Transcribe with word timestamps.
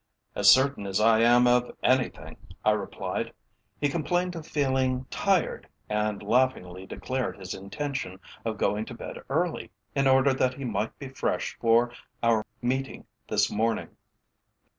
"As 0.33 0.49
certain 0.49 0.87
as 0.87 0.99
I 0.99 1.19
am 1.19 1.45
of 1.45 1.77
anything," 1.83 2.35
I 2.65 2.71
replied. 2.71 3.33
"He 3.79 3.87
complained 3.87 4.35
of 4.35 4.47
feeling 4.47 5.05
tired, 5.11 5.67
and 5.89 6.23
laughingly 6.23 6.87
declared 6.87 7.37
his 7.37 7.53
intention 7.53 8.19
of 8.43 8.57
going 8.57 8.85
to 8.85 8.95
bed 8.95 9.19
early, 9.29 9.69
in 9.93 10.07
order 10.07 10.33
that 10.33 10.55
he 10.55 10.65
might 10.65 10.97
be 10.97 11.09
fresh 11.09 11.55
for 11.61 11.91
our 12.23 12.43
meeting 12.63 13.05
this 13.29 13.51
morning." 13.51 13.89